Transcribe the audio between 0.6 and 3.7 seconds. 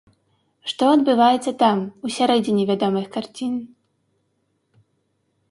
Што адбываецца там, у сярэдзіне вядомых карцін?